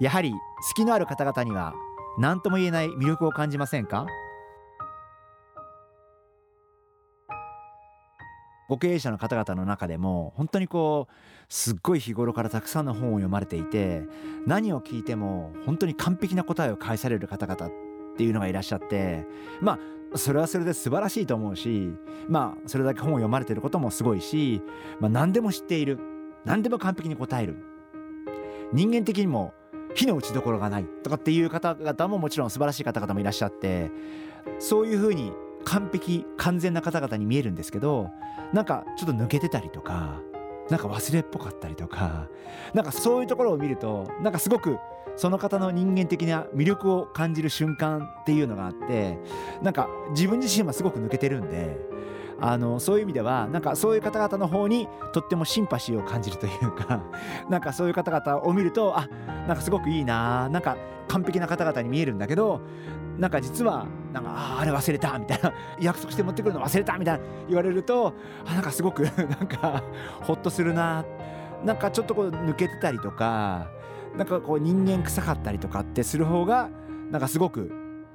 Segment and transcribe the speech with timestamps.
[0.00, 0.38] やはり好
[0.74, 1.74] きのある方々には
[2.18, 4.06] 何とも言えない魅力を感じませんか？
[8.68, 11.12] ご経営者の方々の中でも本当にこう
[11.48, 14.02] すっごい日頃からたくさんの本を読まれていて
[14.46, 17.70] 何を聞いても本当に完璧な答えを返される方々っ
[18.18, 19.24] ていうのがいらっしゃって
[19.62, 19.78] ま
[20.12, 21.90] あそれはそれで素晴らしいと思うし
[22.28, 24.60] まあそれだけ本を読まれてることもすごいし、
[25.00, 25.98] まあ、何でも知っている。
[26.44, 27.56] 何でも完璧に答える。
[28.72, 29.54] 人間的にも
[29.94, 33.90] 火の打ちどころがないとかっていう方々ももちろん素晴らしい方々もいらっしゃって
[34.58, 35.32] そういうふうに
[35.64, 38.10] 完璧完全な方々に見えるんですけど
[38.52, 40.20] なんかちょっと抜けてたりとか
[40.70, 42.28] なんか忘れっぽかったりとか
[42.74, 44.78] なんかそういうところを見るとなんかすごく
[45.16, 49.18] その方の人間的な魅力を感じる瞬間っていうのがあって
[49.62, 51.76] なんか自分自身はすごく抜けてるんで
[52.40, 57.02] あのそういう意味ではなんかそういう方々の方にとってもシンパシーを感じるというか
[57.50, 59.08] なんかそういう方々を見るとあ
[59.48, 60.76] なんかすごくいいななんか
[61.08, 62.60] 完璧な方々に見えるんだけど
[63.18, 65.52] なんか実はなんかああれ忘れたみたいな。
[65.80, 67.24] 約束して持ってくるの忘れたみたいな。
[67.48, 68.14] 言われると
[68.46, 69.82] あなんかすごくなんか
[70.20, 71.04] ほっとするな。
[71.64, 73.66] なんかちょっとこう抜けてたりとか
[74.16, 76.68] なんかこう人間臭かったりとかってする方が
[77.10, 77.72] なんかすごく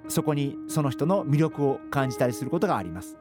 [0.08, 3.18] そこにその人の魅力を感じたりすることがあります。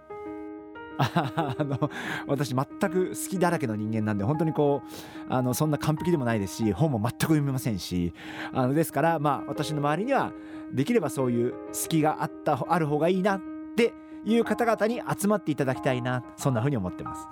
[0.98, 1.90] あの
[2.26, 4.82] 私全く好きだらけの人間なんで本当にこ
[5.28, 8.12] うあのそんな完璧でもないですし本も全く読めませんし
[8.52, 10.32] あのですからまあ私の周りには
[10.72, 13.40] できればそういう好きがあったある方がいいなっ
[13.76, 13.94] て
[14.24, 17.26] いう方々に集まっていただきたいなそんなふうに思ってます。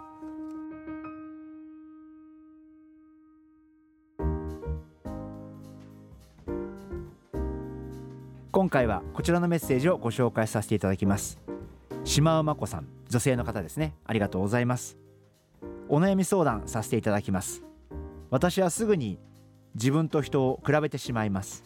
[8.53, 11.39] 今回はこちらのメッセージをご紹介させていただきます
[12.05, 13.95] 島尾真子さん女性の方ですね。
[14.05, 14.97] ありがとうございます。
[15.89, 17.63] お悩み相談させていただきます。
[18.31, 19.19] 私はすぐに
[19.75, 21.65] 自分と人を比べてしまいます。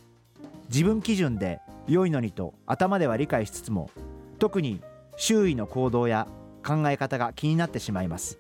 [0.68, 3.90] 自分基準で良いのにと頭では理解しつつも
[4.38, 4.82] 特に
[5.16, 6.26] 周囲の行動や
[6.66, 8.38] 考え方が気になってしまいます。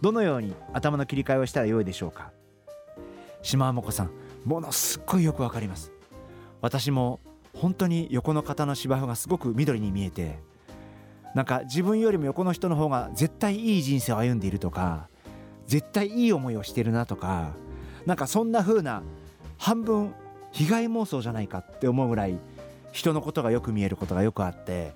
[0.00, 2.32] どのように頭の切り替えをしたらよいでしょうか。
[3.42, 4.10] 島尾真子さん
[4.44, 5.92] ものすっごいよくわかります。
[6.60, 7.20] 私も
[7.54, 10.38] 本当に横の方の芝生がすごく緑に見えて
[11.36, 15.10] なんか自分よりも横の人の方が絶対いい人生を歩んでいるとか
[15.66, 17.52] 絶対いい思いをしてるなとか
[18.06, 19.02] なんかそんな風な
[19.58, 20.14] 半分
[20.50, 22.38] 被害妄想じゃないかって思うぐらい
[22.90, 24.94] 人のことがよく見えることがよくあって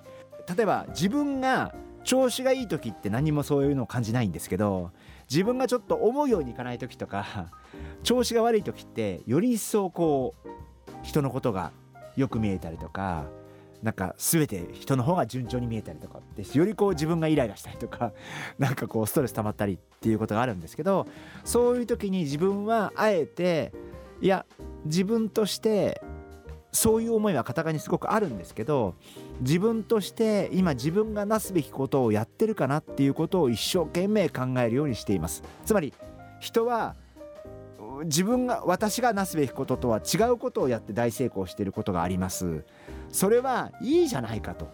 [0.57, 4.89] 例えば自分が調子がいい時って何もそういうのを感じないんですけど
[5.29, 7.51] 自分がちょっと思うようにいかない時とか
[8.01, 10.49] 調子が悪い時ってより一層こう
[11.03, 11.71] 人のことが
[12.15, 13.25] よく見えたりとか
[13.83, 18.13] なんか全て人の方が順調に見えたりとかってよりこう自分がイライラしたりとか
[18.59, 21.07] なんかこうストレス溜まったりっていうことがあるんですけど
[21.43, 23.73] そういう時に自分はあえて
[24.21, 24.45] いや
[24.85, 26.01] 自分として
[26.71, 28.95] そういう思いは片側にすごくあるんですけど
[29.41, 35.43] 自分として今自分がなすべきことをやってるかなっていうことを一生懸命考えるようにしています。
[35.65, 35.93] つまり
[36.39, 36.95] 人は
[38.03, 42.63] 自分が私がなすべきこととは違うことをやって大成功していることがあります。
[43.09, 44.69] それはいいじゃないかと。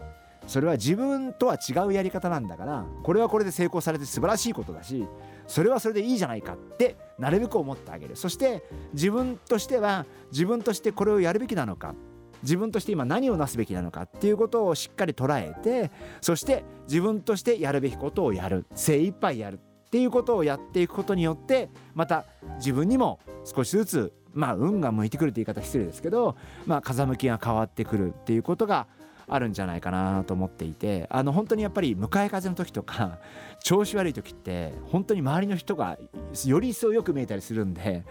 [0.47, 5.05] それは自分とは違うやり方なんだからこれはこれで成功されて素晴らしいことだし
[5.45, 8.15] それはそれでいいじゃないかってなるべく思ってあげる。
[8.15, 11.95] そして自分としては自分としてこれをやるべきなのか
[12.43, 15.91] 自分として今何をなすべきなのかっていうことをしっかり捉えて
[16.21, 18.65] そして自分としてやるべきことをやる。
[18.73, 19.59] 精一杯やる。
[19.87, 22.25] っていうことをやっていくことによってまた
[22.57, 26.35] 自分にも少しずつまあ運が向いてくるって言い方失礼ですけど、
[26.65, 28.87] まあ、風向きが変わってくるっていうことが
[29.29, 33.19] あるんじゃないかなと思っていてあの本当にやっぱり向かい風の時とか
[33.63, 35.97] 調子悪い時って本当に周りの人が
[36.45, 38.03] より一層よく見えたりするんで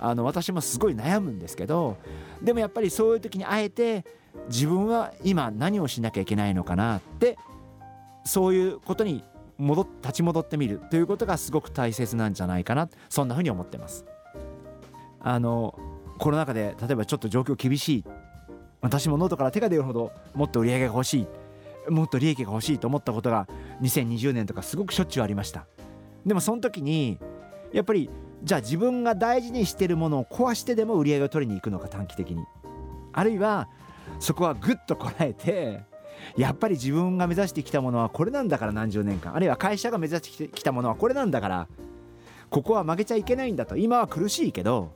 [0.00, 1.96] あの私もすごい悩むんですけど
[2.42, 4.04] でもやっぱりそういう時にあえて
[4.48, 7.38] 自分は今何をしなきゃいけないのかなって
[8.24, 9.24] そういうことに
[9.58, 12.88] 戻立ち戻ってみるということがすごく大切なんじゃないかな。
[13.08, 14.04] そんなふうに思ってます。
[15.20, 15.78] あの
[16.18, 18.04] コロナ禍で例えばちょっと状況厳しい。
[18.80, 21.26] 私もノートから手が出るほどもっと売り上げが欲しい。
[21.90, 23.48] もっと利益が欲しいと思ったことが
[23.80, 25.66] 2020年とかすごくしょっちゅうありました。
[26.26, 27.18] でもその時に
[27.72, 28.10] やっぱり
[28.44, 32.44] じゃあ自分が大事にしてるものを壊してでも売り上げを取りに行くのか短期的に。
[33.12, 33.68] あるいは
[34.18, 35.84] そこはぐっとこらえて
[36.36, 39.34] やっぱり自分が目指してきたものはこれなんだから何十年間。
[39.34, 41.68] あるいは会社が目指してきたものはこれなんだから。
[42.52, 43.78] ここは負けちゃいけないんだと。
[43.78, 44.92] 今は苦しいけど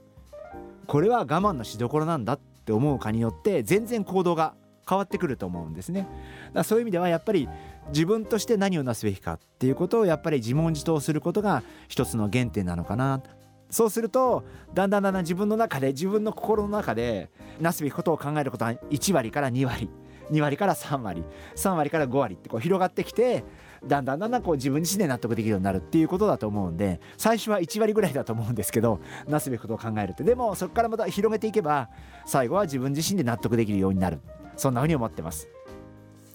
[0.87, 4.55] これは我慢のしどころなんだって思うかによって全然行動が
[4.88, 6.06] 変わってくると思うんですね。
[6.52, 7.49] だそういう意味ではやっぱり
[7.88, 13.22] 自分として何をなすべきかっていうことをやっぱり自問自答することが一つの原点なのかな。
[13.70, 14.44] そうすると
[14.75, 19.88] だんだんだんだん自分の中で自分の心の中でなすべきことを考えることは1割から2割。
[20.31, 21.25] 2割から3割
[21.55, 23.44] 3割から5割ってこう広がってきて
[23.84, 30.25] だんだんだんだんこう自分自身で納得できるようになるっていうことだと思うんで最初は1割ぐらいだと思うんですけどなすべきことを考えるって。
[30.25, 31.88] でもそこからまた広げていけば
[32.25, 34.20] 最後は自分自身で納得できるようになる。
[34.56, 35.49] そんなふうに思ってます。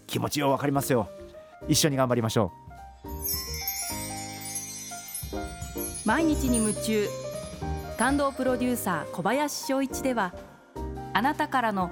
[0.08, 1.10] 気持ちよう分かりますよ。
[1.68, 2.52] 一緒に頑張りましょ
[3.06, 3.08] う。
[6.06, 7.08] 毎日に夢中。
[7.98, 10.34] 感動プロデューサー小林翔一では
[11.14, 11.92] あなたからの